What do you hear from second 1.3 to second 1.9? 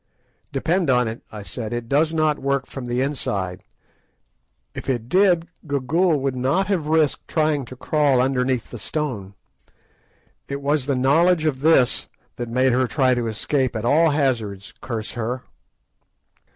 I said, "it